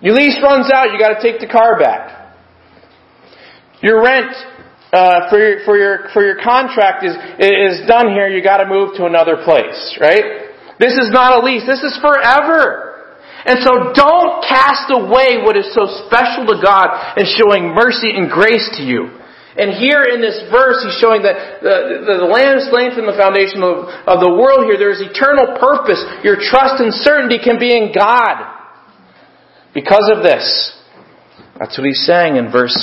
[0.00, 2.34] Your lease runs out, you gotta take the car back.
[3.80, 4.34] Your rent,
[4.92, 8.96] uh, for your, for your, for your contract is, is done here, you gotta move
[8.96, 10.50] to another place, right?
[10.78, 11.66] This is not a lease.
[11.66, 12.87] This is forever.
[13.48, 18.28] And so don't cast away what is so special to God in showing mercy and
[18.28, 19.08] grace to you.
[19.56, 23.16] And here in this verse, he's showing that the, the, land is slain from the
[23.16, 24.76] foundation of, of the world here.
[24.76, 25.98] There is eternal purpose.
[26.22, 28.36] Your trust and certainty can be in God.
[29.72, 30.44] Because of this.
[31.58, 32.76] That's what he's saying in verse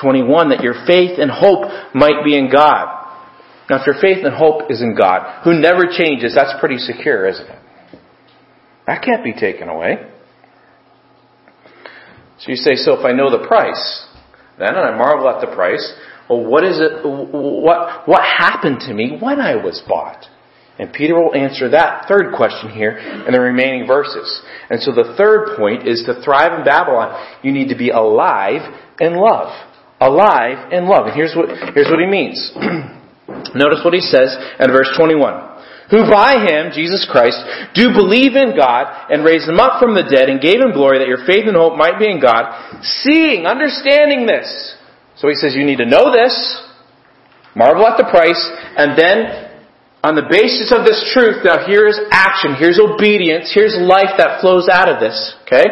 [0.00, 1.66] 21, that your faith and hope
[1.98, 3.10] might be in God.
[3.68, 7.26] Now, if your faith and hope is in God, who never changes, that's pretty secure,
[7.26, 7.58] isn't it?
[8.86, 10.11] That can't be taken away.
[12.42, 14.06] So you say, so if I know the price,
[14.58, 15.94] then, and I marvel at the price,
[16.28, 20.26] well, what is it, what, what happened to me when I was bought?
[20.78, 24.42] And Peter will answer that third question here in the remaining verses.
[24.70, 28.62] And so the third point is to thrive in Babylon, you need to be alive
[28.98, 29.52] in love.
[30.00, 31.06] Alive in love.
[31.06, 32.52] And here's what, here's what he means.
[33.54, 35.51] Notice what he says in verse 21
[35.92, 37.36] who by him, Jesus Christ,
[37.76, 41.04] do believe in God and raised him up from the dead and gave him glory
[41.04, 42.48] that your faith and hope might be in God,
[42.80, 44.48] seeing, understanding this.
[45.20, 46.32] So he says you need to know this,
[47.54, 48.40] marvel at the price,
[48.80, 49.52] and then
[50.00, 54.72] on the basis of this truth, now here's action, here's obedience, here's life that flows
[54.72, 55.68] out of this, okay?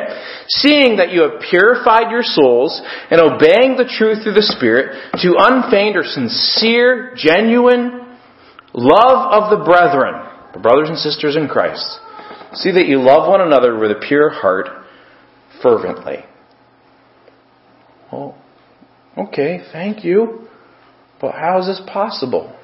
[0.53, 2.77] Seeing that you have purified your souls
[3.11, 8.10] and obeying the truth through the Spirit to unfeigned or sincere, genuine
[8.75, 10.15] love of the brethren,
[10.53, 11.99] the brothers and sisters in Christ.
[12.55, 14.67] See that you love one another with a pure heart
[15.63, 16.25] fervently.
[18.13, 18.37] Well,
[19.17, 20.49] okay, thank you.
[21.21, 22.57] But how is this possible?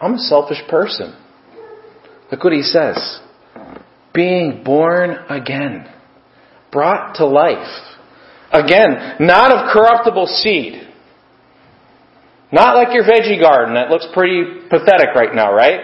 [0.00, 1.16] I'm a selfish person.
[2.30, 3.20] Look what he says.
[4.14, 5.88] Being born again.
[6.70, 7.96] Brought to life.
[8.52, 10.87] Again, not of corruptible seed.
[12.50, 15.80] Not like your veggie garden that looks pretty pathetic right now, right?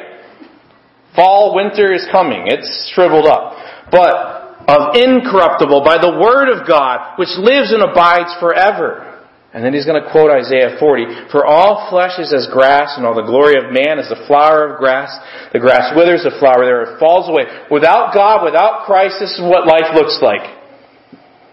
[1.14, 2.46] Fall, winter is coming.
[2.46, 3.56] It's shriveled up.
[3.90, 9.10] But of incorruptible by the word of God, which lives and abides forever.
[9.52, 11.30] And then he's going to quote Isaiah 40.
[11.30, 14.72] For all flesh is as grass, and all the glory of man is the flower
[14.72, 15.14] of grass.
[15.52, 17.44] The grass withers, the flower there falls away.
[17.70, 20.42] Without God, without Christ, this is what life looks like.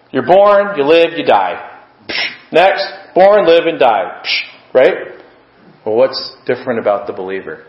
[0.10, 1.62] You're born, you live, you die.
[2.52, 4.24] Next, born, live, and die.
[4.74, 4.94] Right?
[5.86, 7.66] Well, what's different about the believer?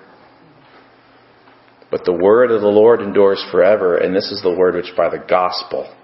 [1.90, 5.10] But the word of the Lord endures forever, and this is the word which by
[5.10, 5.94] the gospel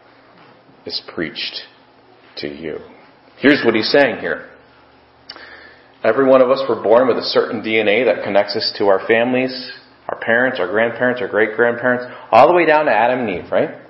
[0.85, 1.63] is preached
[2.39, 2.79] to you.
[3.39, 4.51] Here's what he's saying here.
[6.05, 9.07] Every one of us were born with a certain DNA that connects us to our
[9.07, 9.73] families,
[10.09, 13.51] our parents, our grandparents, our great grandparents, all the way down to Adam and Eve,
[13.51, 13.81] right?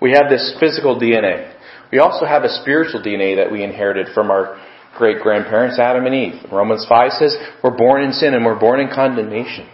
[0.00, 1.54] We have this physical DNA.
[1.92, 4.56] We also have a spiritual DNA that we inherited from our
[4.96, 6.52] great grandparents, Adam and Eve.
[6.52, 9.68] Romans 5 says we're born in sin and we're born in condemnation.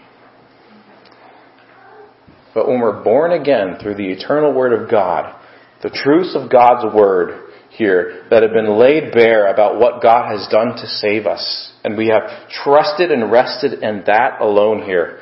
[2.55, 5.35] But when we're born again through the eternal Word of God,
[5.83, 10.49] the truths of God's Word, here that have been laid bare about what God has
[10.49, 11.73] done to save us.
[11.85, 15.21] And we have trusted and rested in that alone here.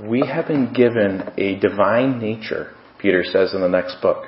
[0.00, 4.24] We have been given a divine nature, Peter says in the next book.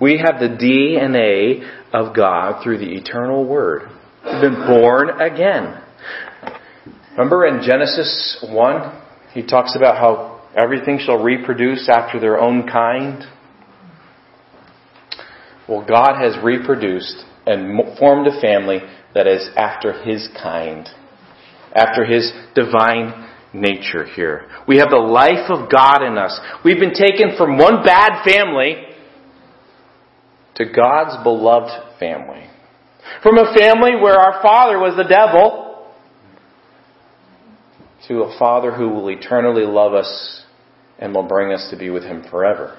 [0.00, 3.90] We have the DNA of God through the eternal Word.
[4.40, 5.82] Been born again.
[7.12, 9.02] Remember in Genesis 1,
[9.34, 13.24] he talks about how everything shall reproduce after their own kind.
[15.68, 18.78] Well, God has reproduced and formed a family
[19.14, 20.88] that is after His kind,
[21.74, 24.48] after His divine nature here.
[24.66, 26.38] We have the life of God in us.
[26.64, 28.76] We've been taken from one bad family
[30.56, 32.49] to God's beloved family.
[33.22, 35.92] From a family where our father was the devil
[38.08, 40.44] to a father who will eternally love us
[40.98, 42.76] and will bring us to be with him forever.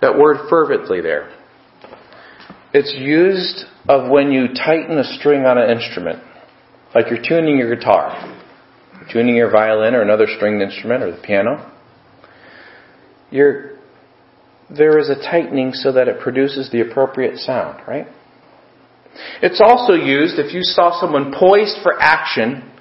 [0.00, 1.32] That word fervently there.
[2.72, 6.22] It's used of when you tighten a string on an instrument,
[6.94, 8.38] like you're tuning your guitar,
[9.12, 11.72] tuning your violin or another stringed instrument or the piano.
[13.30, 13.75] You're,
[14.68, 18.06] there is a tightening so that it produces the appropriate sound, right?
[19.42, 22.72] It's also used if you saw someone poised for action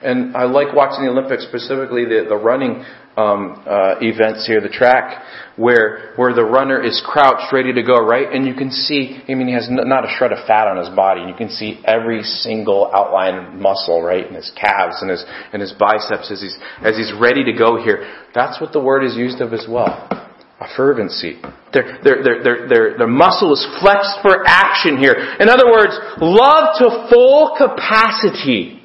[0.00, 2.84] and I like watching the Olympics, specifically the, the running
[3.16, 5.24] um, uh, events here, the track,
[5.56, 8.32] where where the runner is crouched, ready to go, right?
[8.32, 10.88] And you can see, I mean, he has not a shred of fat on his
[10.94, 15.24] body, and you can see every single outline muscle, right, in his calves and his
[15.52, 18.06] and his biceps as he's as he's ready to go here.
[18.36, 20.27] That's what the word is used of as well.
[20.60, 21.40] A fervency.
[21.72, 25.14] Their, their, their, their, their, their muscle is flexed for action here.
[25.38, 28.82] In other words, love to full capacity.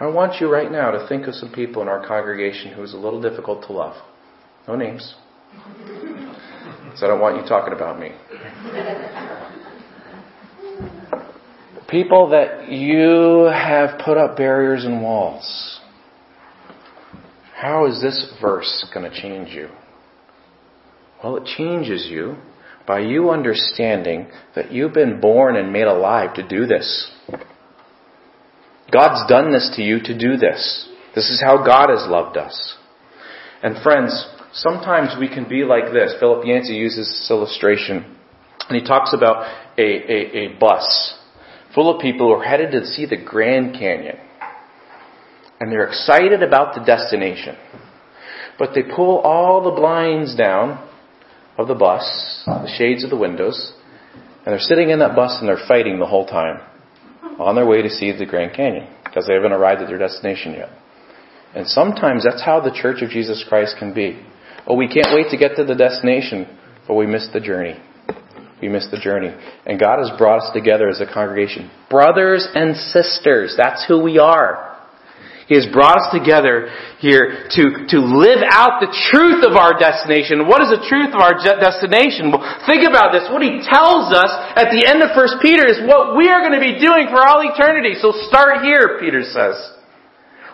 [0.00, 2.94] I want you right now to think of some people in our congregation who is
[2.94, 3.94] a little difficult to love.
[4.66, 5.14] No names.
[6.96, 8.12] So I don't want you talking about me.
[11.88, 15.80] People that you have put up barriers and walls.
[17.64, 19.70] How is this verse going to change you?
[21.22, 22.36] Well, it changes you
[22.86, 27.10] by you understanding that you've been born and made alive to do this.
[28.92, 30.90] God's done this to you to do this.
[31.14, 32.76] This is how God has loved us.
[33.62, 36.16] And friends, sometimes we can be like this.
[36.20, 38.14] Philip Yancey uses this illustration,
[38.68, 39.46] and he talks about
[39.78, 41.18] a, a, a bus
[41.74, 44.18] full of people who are headed to see the Grand Canyon.
[45.60, 47.56] And they're excited about the destination.
[48.58, 50.88] But they pull all the blinds down
[51.56, 53.72] of the bus, the shades of the windows,
[54.44, 56.60] and they're sitting in that bus and they're fighting the whole time
[57.38, 60.52] on their way to see the Grand Canyon because they haven't arrived at their destination
[60.52, 60.70] yet.
[61.54, 64.20] And sometimes that's how the Church of Jesus Christ can be.
[64.66, 66.46] Oh, we can't wait to get to the destination,
[66.86, 67.76] but we miss the journey.
[68.60, 69.34] We miss the journey.
[69.66, 71.70] And God has brought us together as a congregation.
[71.90, 74.73] Brothers and sisters, that's who we are.
[75.44, 76.72] He has brought us together
[77.04, 80.48] here to, to live out the truth of our destination.
[80.48, 82.32] What is the truth of our destination?
[82.32, 83.28] Well, think about this.
[83.28, 86.56] What he tells us at the end of 1 Peter is what we are going
[86.56, 88.00] to be doing for all eternity.
[88.00, 89.60] So start here, Peter says.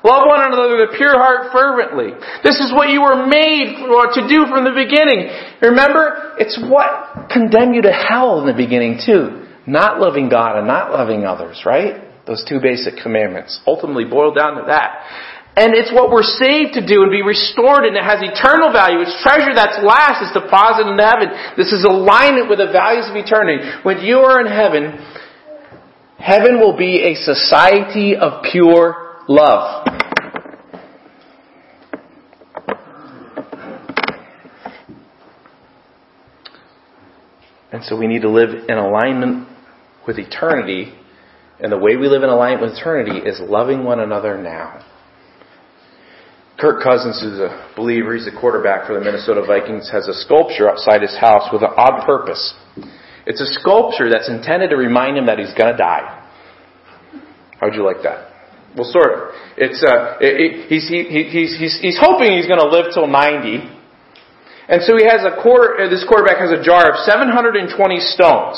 [0.02, 2.10] Love one another with a pure heart fervently.
[2.42, 5.30] This is what you were made to do from the beginning.
[5.62, 9.46] Remember, it's what condemned you to hell in the beginning too.
[9.70, 12.09] Not loving God and not loving others, right?
[12.30, 15.02] Those two basic commandments ultimately boil down to that.
[15.56, 19.02] And it's what we're saved to do and be restored and it has eternal value.
[19.02, 20.22] It's treasure that's last.
[20.22, 21.26] It's deposited in heaven.
[21.58, 23.66] This is alignment with the values of eternity.
[23.82, 25.02] When you are in heaven,
[26.22, 29.88] heaven will be a society of pure love.
[37.72, 39.48] And so we need to live in alignment
[40.06, 40.94] with eternity.
[41.62, 44.84] And the way we live in alignment with eternity is loving one another now.
[46.58, 50.68] Kirk Cousins, who's a believer, he's a quarterback for the Minnesota Vikings, has a sculpture
[50.68, 52.54] outside his house with an odd purpose.
[53.26, 56.28] It's a sculpture that's intended to remind him that he's going to die.
[57.60, 58.32] How'd you like that?
[58.76, 59.18] Well, sort of.
[59.56, 63.08] It's uh, it, it, he's, he, he's he's he's hoping he's going to live till
[63.08, 63.60] ninety,
[64.68, 65.90] and so he has a quarter.
[65.90, 68.56] This quarterback has a jar of seven hundred and twenty stones.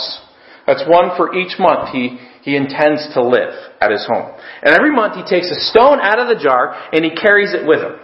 [0.67, 4.35] That's one for each month he he intends to live at his home.
[4.63, 7.67] And every month he takes a stone out of the jar and he carries it
[7.67, 7.99] with him.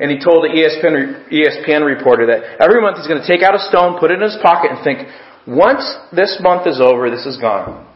[0.00, 3.54] And he told the ESPN, ESPN reporter that every month he's going to take out
[3.54, 5.06] a stone, put it in his pocket, and think,
[5.46, 7.86] once this month is over, this is gone.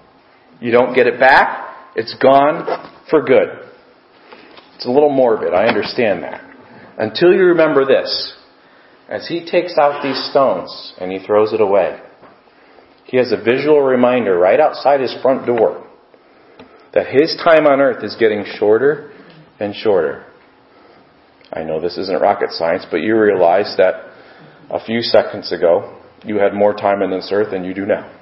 [0.60, 1.94] You don't get it back.
[1.96, 2.66] It's gone
[3.10, 3.48] for good.
[4.76, 6.44] It's a little morbid, I understand that.
[6.98, 8.36] Until you remember this.
[9.08, 11.98] As he takes out these stones and he throws it away,
[13.08, 15.86] he has a visual reminder right outside his front door
[16.92, 19.12] that his time on earth is getting shorter
[19.58, 20.26] and shorter.
[21.50, 24.12] I know this isn't rocket science, but you realize that
[24.70, 28.14] a few seconds ago you had more time on this earth than you do now.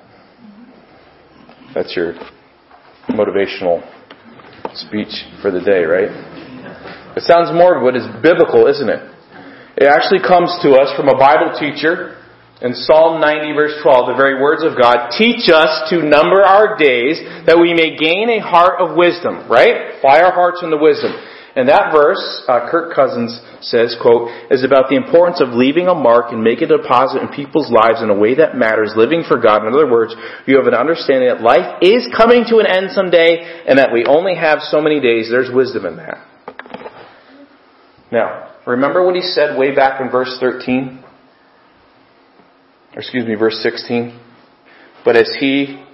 [1.75, 2.15] That's your
[3.09, 3.83] motivational
[4.75, 6.11] speech for the day, right?
[7.17, 9.03] It sounds morbid, but it's biblical, isn't it?
[9.77, 12.23] It actually comes to us from a Bible teacher
[12.63, 16.77] in Psalm 90 verse 12, the very words of God, teach us to number our
[16.77, 20.01] days that we may gain a heart of wisdom, right?
[20.01, 21.13] Fly our hearts into wisdom.
[21.57, 25.95] And that verse, uh, Kirk Cousins says, quote, is about the importance of leaving a
[25.95, 29.41] mark and making a deposit in people's lives in a way that matters, living for
[29.41, 29.65] God.
[29.65, 30.15] In other words,
[30.45, 34.05] you have an understanding that life is coming to an end someday and that we
[34.05, 35.29] only have so many days.
[35.33, 36.21] There's wisdom in that.
[38.13, 41.05] Now, remember what he said way back in verse 13?
[42.97, 44.19] Or excuse me, verse 16?
[45.05, 45.85] But as he,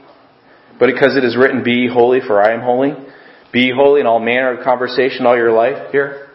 [0.78, 2.92] but because it is written, be holy for I am holy.
[3.52, 6.28] Be holy in all manner of conversation all your life here.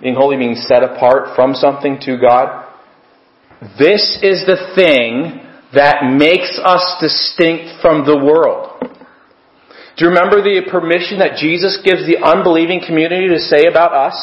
[0.00, 2.68] Being holy means set apart from something to God.
[3.78, 8.80] This is the thing that makes us distinct from the world.
[9.96, 14.16] Do you remember the permission that Jesus gives the unbelieving community to say about us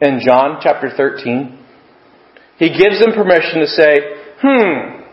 [0.00, 1.58] in John chapter 13?
[2.58, 5.04] He gives them permission to say, hmm,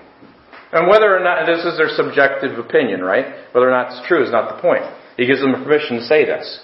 [0.73, 3.25] and whether or not, this is their subjective opinion, right?
[3.53, 4.83] Whether or not it's true is not the point.
[5.17, 6.59] He gives them permission to say this.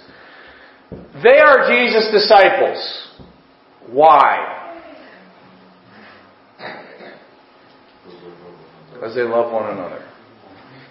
[1.24, 2.80] They are Jesus' disciples.
[3.90, 4.76] Why?
[8.94, 10.04] Because they love one another.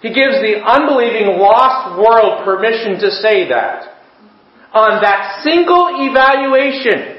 [0.01, 3.97] He gives the unbelieving lost world permission to say that.
[4.73, 7.16] On that single evaluation.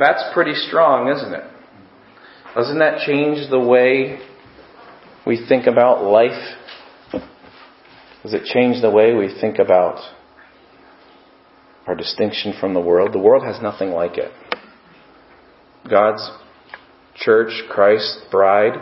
[0.00, 1.44] That's pretty strong, isn't it?
[2.56, 4.18] Doesn't that change the way
[5.24, 6.56] we think about life
[8.22, 9.98] does it change the way we think about
[11.86, 13.12] our distinction from the world.
[13.12, 14.30] The world has nothing like it.
[15.88, 16.30] God's
[17.14, 18.74] church, Christ, bride,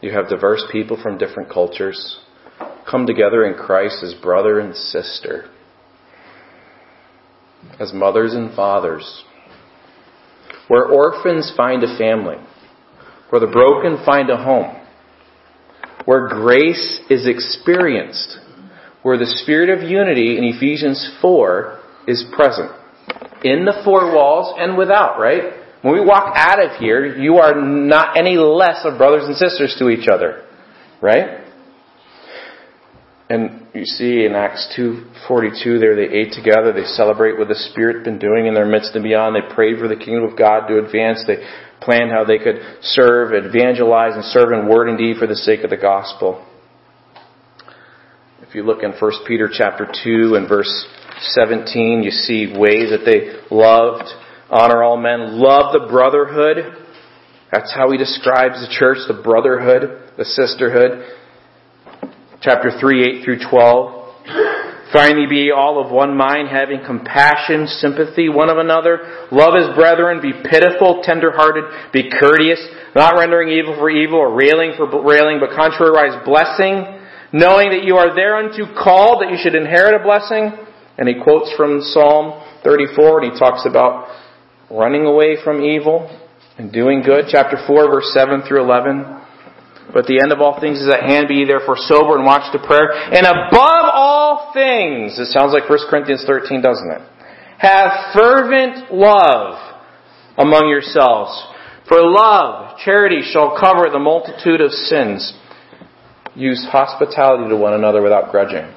[0.00, 2.18] you have diverse people from different cultures
[2.90, 5.48] come together in Christ as brother and sister,
[7.78, 9.24] as mothers and fathers,
[10.68, 12.36] where orphans find a family,
[13.30, 14.74] where the broken find a home,
[16.04, 18.38] where grace is experienced,
[19.02, 22.70] where the spirit of unity in Ephesians 4 is present.
[23.44, 25.62] In the four walls and without, right?
[25.82, 29.76] When we walk out of here, you are not any less of brothers and sisters
[29.78, 30.44] to each other,
[31.00, 31.45] right?
[33.28, 38.04] And you see in Acts 2.42 there, they ate together, they celebrate what the Spirit
[38.04, 39.34] been doing in their midst and beyond.
[39.34, 41.24] They prayed for the kingdom of God to advance.
[41.26, 41.42] They
[41.80, 45.64] planned how they could serve, evangelize, and serve in word and deed for the sake
[45.64, 46.46] of the gospel.
[48.42, 50.86] If you look in 1 Peter chapter 2 and verse
[51.18, 54.04] 17, you see ways that they loved,
[54.48, 56.76] honor all men, love the brotherhood.
[57.50, 61.04] That's how he describes the church, the brotherhood, the sisterhood
[62.40, 63.96] chapter 3, 8 through 12.
[64.92, 69.26] Finally, be all of one mind, having compassion, sympathy one of another.
[69.32, 70.22] Love as brethren.
[70.22, 71.92] Be pitiful, tenderhearted.
[71.92, 72.62] Be courteous,
[72.94, 77.96] not rendering evil for evil or railing for railing, but contrariwise blessing, knowing that you
[77.96, 80.52] are thereunto called, that you should inherit a blessing.
[80.98, 84.08] And he quotes from Psalm 34, and he talks about
[84.70, 86.08] running away from evil
[86.58, 87.26] and doing good.
[87.28, 89.25] Chapter 4, verse 7 through 11.
[89.92, 91.28] But the end of all things is at hand.
[91.28, 92.90] Be ye therefore sober and watch to prayer.
[92.92, 97.02] And above all things, it sounds like 1 Corinthians 13, doesn't it?
[97.58, 99.56] Have fervent love
[100.36, 101.32] among yourselves.
[101.88, 105.32] For love, charity shall cover the multitude of sins.
[106.34, 108.68] Use hospitality to one another without grudging.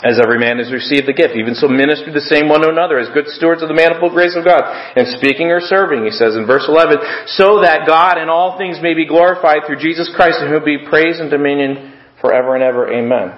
[0.00, 2.96] As every man has received the gift, even so minister the same one to another
[2.96, 4.64] as good stewards of the manifold grace of God.
[4.96, 6.96] And speaking or serving, he says in verse 11,
[7.36, 10.88] so that God in all things may be glorified through Jesus Christ, and who be
[10.88, 12.88] praise and dominion forever and ever.
[12.88, 13.36] Amen.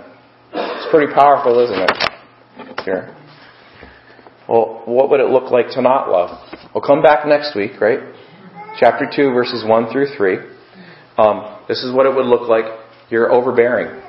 [0.54, 2.84] It's pretty powerful, isn't it?
[2.86, 3.10] Here.
[4.48, 6.30] Well, what would it look like to not love?
[6.74, 8.00] We'll come back next week, right?
[8.78, 10.36] Chapter 2, verses 1 through 3.
[11.18, 12.64] Um, this is what it would look like.
[13.10, 14.00] You're overbearing.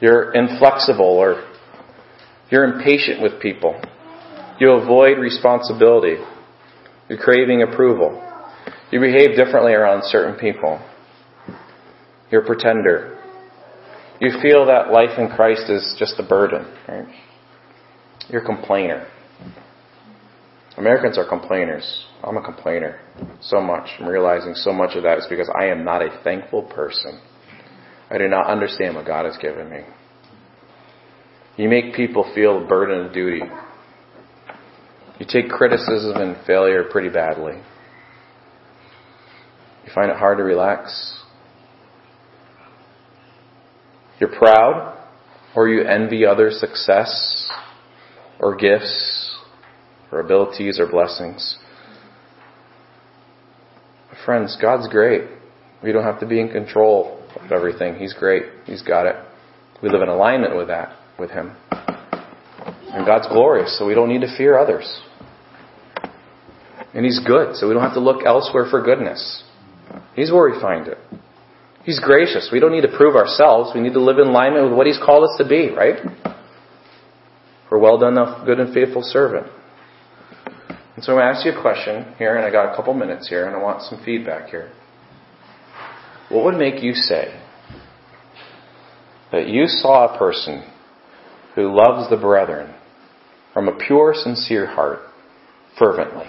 [0.00, 1.44] You're inflexible or
[2.50, 3.80] you're impatient with people.
[4.60, 6.16] You avoid responsibility.
[7.08, 8.22] You're craving approval.
[8.90, 10.80] You behave differently around certain people.
[12.30, 13.18] You're a pretender.
[14.20, 17.06] You feel that life in Christ is just a burden, right?
[18.28, 19.06] You're a complainer.
[20.78, 22.06] Americans are complainers.
[22.22, 23.00] I'm a complainer.
[23.40, 23.88] So much.
[23.98, 27.20] I'm realizing so much of that is because I am not a thankful person.
[28.10, 29.80] I do not understand what God has given me.
[31.56, 33.42] You make people feel a burden of duty.
[35.18, 37.54] You take criticism and failure pretty badly.
[39.84, 41.22] You find it hard to relax.
[44.20, 44.98] You're proud,
[45.54, 47.50] or you envy others' success,
[48.38, 49.34] or gifts,
[50.12, 51.58] or abilities, or blessings.
[54.24, 55.22] Friends, God's great.
[55.82, 57.96] We don't have to be in control of everything.
[57.96, 58.44] He's great.
[58.64, 59.16] He's got it.
[59.82, 61.54] We live in alignment with that, with Him.
[61.70, 65.00] And God's glorious, so we don't need to fear others.
[66.94, 69.44] And He's good, so we don't have to look elsewhere for goodness.
[70.14, 70.98] He's where we find it.
[71.84, 72.48] He's gracious.
[72.50, 73.72] We don't need to prove ourselves.
[73.74, 75.96] We need to live in alignment with what He's called us to be, right?
[77.68, 79.46] For well done, thou good and faithful servant.
[80.96, 82.94] And so I'm going to ask you a question here, and I got a couple
[82.94, 84.72] minutes here, and I want some feedback here.
[86.28, 87.40] What would make you say
[89.32, 90.64] that you saw a person
[91.54, 92.74] who loves the brethren
[93.52, 95.00] from a pure, sincere heart,
[95.78, 96.26] fervently?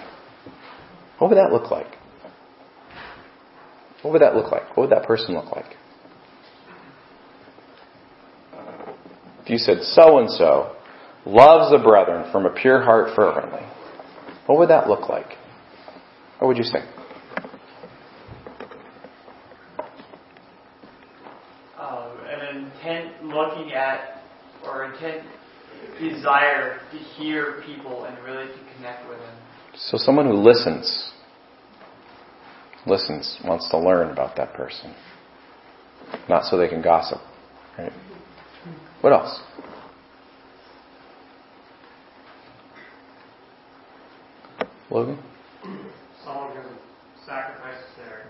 [1.18, 1.98] What would that look like?
[4.02, 4.76] What would that look like?
[4.76, 5.76] What would that person look like?
[9.42, 10.76] If you said so and so
[11.26, 13.66] loves the brethren from a pure heart fervently,
[14.46, 15.36] what would that look like?
[16.38, 16.78] What would you say?
[21.78, 24.22] Um, an intent looking at
[24.64, 25.22] or intent
[26.00, 29.36] desire to hear people and really to connect with them.
[29.76, 31.12] So someone who listens,
[32.86, 34.94] listens, wants to learn about that person.
[36.28, 37.18] Not so they can gossip.
[37.78, 37.92] Right?
[39.02, 39.40] What else?
[44.90, 45.18] Logan?
[46.24, 46.62] Someone who
[47.26, 48.24] sacrifices their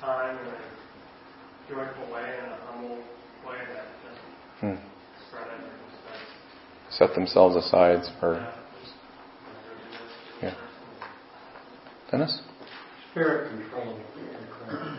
[0.00, 0.58] time in a
[1.68, 3.17] joyful way, in a humble way that doesn't
[4.60, 4.74] Hmm.
[5.28, 5.70] spread it or
[6.88, 8.34] just does set themselves aside for.
[10.42, 10.54] Yeah.
[12.10, 12.40] Dennis?
[13.12, 14.00] Spirit control.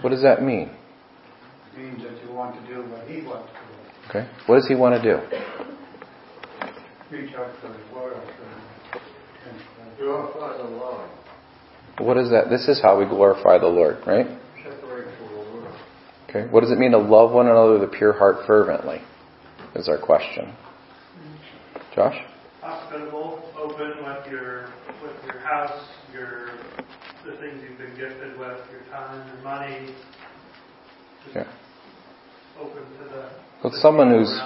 [0.02, 0.70] What does that mean?
[0.70, 4.28] It means that you want to do what he wants to Okay.
[4.48, 5.22] What does he want to do?
[5.30, 5.38] do.
[7.12, 8.34] Reach out for his loyalty.
[9.98, 11.10] Glorify the Lord.
[12.00, 12.50] What is that?
[12.50, 14.26] This is how we glorify the Lord, right?
[14.64, 15.76] Separate from the world.
[16.30, 16.48] Okay.
[16.52, 19.02] What does it mean to love one another with a pure heart fervently?
[19.76, 20.54] Is our question.
[21.96, 22.16] Josh?
[22.62, 24.70] Hospitable, open with your
[25.02, 26.52] with your house, your
[27.26, 29.94] the things you've been gifted with, your time, your money.
[31.24, 31.44] Just Yeah.
[32.60, 33.30] Open to the
[33.64, 34.42] With someone who's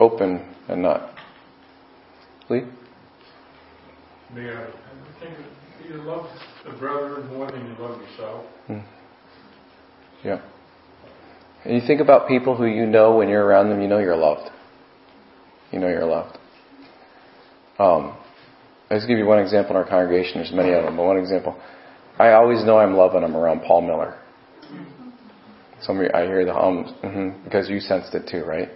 [0.00, 1.10] open and not.
[2.48, 2.64] Lee?
[4.34, 5.36] Yeah, I think
[5.88, 6.28] you love
[6.64, 8.44] the brother more than you love yourself.
[8.66, 8.78] Hmm.
[10.24, 10.40] Yeah.
[11.68, 14.16] And you think about people who you know when you're around them, you know you're
[14.16, 14.50] loved.
[15.70, 16.38] You know you're loved.
[17.78, 18.16] Um,
[18.90, 20.36] I'll just give you one example in our congregation.
[20.36, 21.60] There's many of them, but one example.
[22.18, 24.18] I always know I'm loving them around Paul Miller.
[25.82, 28.70] Somebody, I hear the hums, hmm because you sensed it too, right?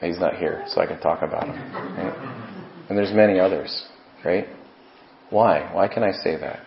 [0.00, 1.74] He's not here, so I can talk about him.
[1.74, 2.86] Right?
[2.88, 3.86] And there's many others,
[4.24, 4.46] right?
[5.28, 5.70] Why?
[5.74, 6.60] Why can I say that?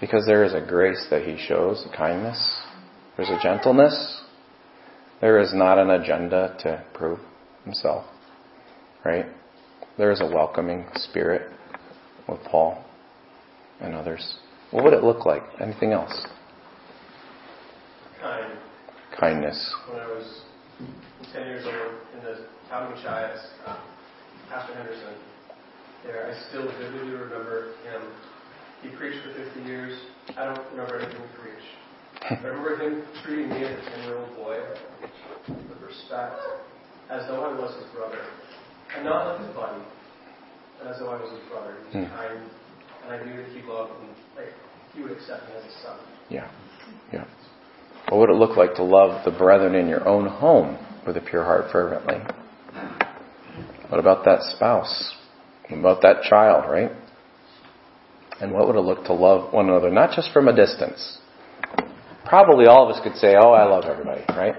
[0.00, 2.60] Because there is a grace that he shows, kindness.
[3.20, 4.22] There's a gentleness.
[5.20, 7.18] There is not an agenda to prove
[7.66, 8.06] himself,
[9.04, 9.26] right?
[9.98, 11.52] There is a welcoming spirit
[12.26, 12.82] with Paul
[13.78, 14.36] and others.
[14.70, 15.42] What would it look like?
[15.60, 16.26] Anything else?
[18.22, 18.56] kind.
[19.20, 19.74] Kindness.
[19.90, 20.40] When I was
[21.34, 23.80] 10 years old in the town of Machias, uh,
[24.48, 25.14] Pastor Henderson,
[26.04, 28.00] there, I still vividly remember him.
[28.80, 30.00] He preached for 50 years.
[30.38, 31.79] I don't remember anything he preached.
[32.28, 34.58] I remember him treating me as a 10 year old boy
[35.48, 36.36] with respect,
[37.10, 38.20] as though I was his brother.
[38.94, 39.82] And not like his buddy,
[40.78, 41.76] but as though I was his brother.
[41.90, 42.16] He was Hmm.
[42.16, 42.40] kind,
[43.04, 44.08] and I knew that he loved me.
[44.36, 44.52] Like,
[44.94, 45.96] he would accept me as a son.
[46.28, 46.48] Yeah.
[47.12, 47.24] Yeah.
[48.08, 51.20] What would it look like to love the brethren in your own home with a
[51.20, 52.18] pure heart fervently?
[53.88, 55.14] What about that spouse?
[55.68, 56.90] What about that child, right?
[58.40, 61.18] And what would it look to love one another, not just from a distance?
[62.30, 64.54] Probably all of us could say, oh, I love everybody, right?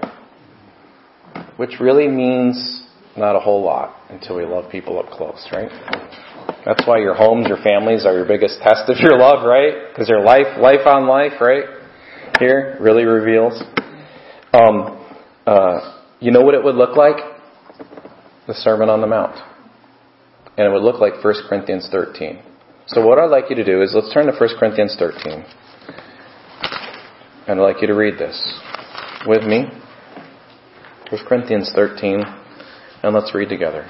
[1.56, 5.70] Which really means not a whole lot until we love people up close, right?
[6.66, 9.88] That's why your homes, your families are your biggest test of your love, right?
[9.88, 11.64] Because they're life, life on life, right?
[12.38, 13.62] Here really reveals.
[14.52, 15.02] Um,
[15.46, 17.16] uh, you know what it would look like?
[18.48, 19.40] The Sermon on the Mount.
[20.58, 22.38] And it would look like 1 Corinthians 13.
[22.86, 25.46] So what I'd like you to do is let's turn to 1 Corinthians 13.
[27.52, 28.40] I'd like you to read this
[29.26, 29.66] with me.
[31.10, 32.24] 1 Corinthians 13.
[33.02, 33.84] And let's read together.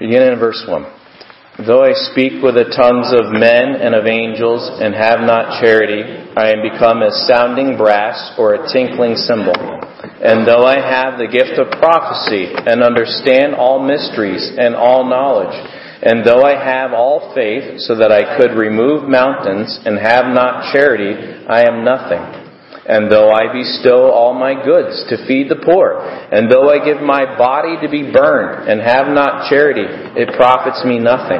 [0.00, 1.66] Beginning in verse 1.
[1.66, 6.00] Though I speak with the tongues of men and of angels and have not charity,
[6.00, 9.52] I am become as sounding brass or a tinkling cymbal.
[9.52, 15.81] And though I have the gift of prophecy and understand all mysteries and all knowledge,
[16.02, 20.74] and though I have all faith so that I could remove mountains and have not
[20.74, 21.14] charity,
[21.46, 22.42] I am nothing.
[22.82, 26.98] And though I bestow all my goods to feed the poor, and though I give
[26.98, 29.86] my body to be burned and have not charity,
[30.18, 31.38] it profits me nothing.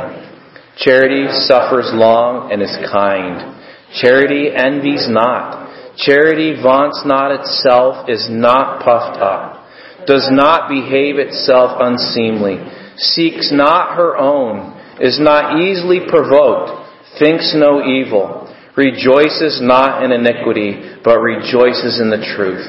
[0.78, 3.58] Charity suffers long and is kind.
[3.98, 5.98] Charity envies not.
[5.98, 9.66] Charity vaunts not itself, is not puffed up,
[10.06, 12.62] does not behave itself unseemly,
[12.96, 16.70] seeks not her own, is not easily provoked,
[17.18, 22.64] thinks no evil, rejoices not in iniquity, but rejoices in the truth,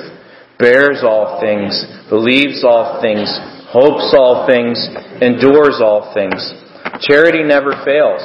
[0.60, 3.28] bears all things, believes all things,
[3.70, 4.78] hopes all things,
[5.22, 6.54] endures all things.
[7.02, 8.22] Charity never fails.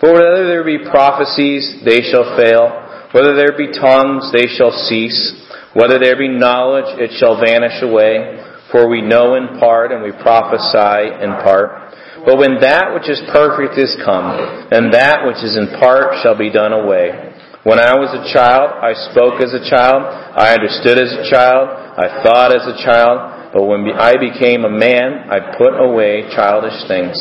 [0.00, 2.88] For whether there be prophecies, they shall fail.
[3.12, 5.36] Whether there be tongues, they shall cease.
[5.74, 8.40] Whether there be knowledge, it shall vanish away.
[8.70, 11.90] For we know in part and we prophesy in part.
[12.24, 16.36] But when that which is perfect is come, then that which is in part shall
[16.36, 17.30] be done away.
[17.64, 20.04] When I was a child, I spoke as a child,
[20.36, 24.72] I understood as a child, I thought as a child, but when I became a
[24.72, 27.16] man, I put away childish things.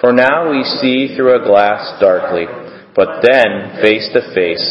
[0.00, 2.46] For now we see through a glass darkly,
[2.94, 4.64] but then face to face.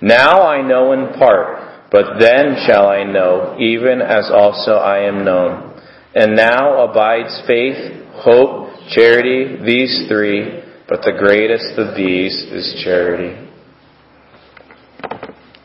[0.00, 1.59] Now I know in part,
[1.90, 5.80] but then shall I know, even as also I am known.
[6.14, 7.76] And now abides faith,
[8.14, 13.48] hope, charity, these three, but the greatest of these is charity.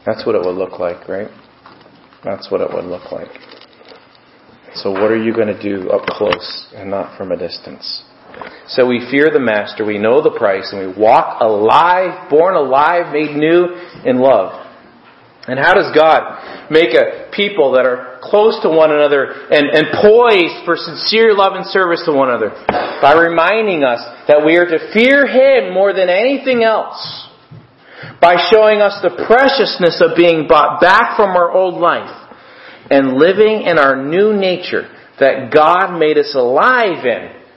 [0.06, 1.30] That's what it would look like, right?
[2.24, 3.30] That's what it would look like.
[4.76, 8.04] So what are you going to do up close and not from a distance?
[8.68, 13.14] So we fear the Master, we know the price, and we walk alive, born alive,
[13.14, 13.68] made new
[14.04, 14.65] in love.
[15.48, 19.86] And how does God make a people that are close to one another and, and
[20.02, 22.50] poised for sincere love and service to one another?
[23.02, 26.98] By reminding us that we are to fear Him more than anything else.
[28.20, 32.26] By showing us the preciousness of being brought back from our old life
[32.90, 34.90] and living in our new nature
[35.20, 37.35] that God made us alive in